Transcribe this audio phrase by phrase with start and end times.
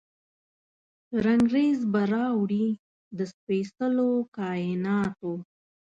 [1.25, 2.67] رنګریز به راوړي،
[3.17, 5.33] د سپیڅلو کائیناتو،